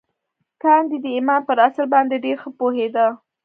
ګاندي 0.61 0.97
د 1.03 1.05
ایمان 1.15 1.41
پر 1.47 1.57
اصل 1.67 1.85
باندې 1.93 2.15
ډېر 2.25 2.37
ښه 2.43 2.49
پوهېده 2.59 3.05